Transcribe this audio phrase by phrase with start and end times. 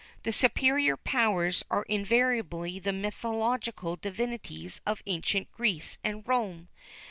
[0.23, 6.69] The superior powers are invariably the mythological divinities of ancient Greece and Rome.